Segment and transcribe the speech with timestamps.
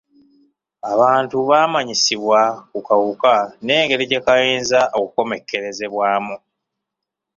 [0.91, 3.33] Abantu baamanyisibwa ku kawuka
[3.65, 6.35] n'engeri gye kayinza okomekerezebwamu.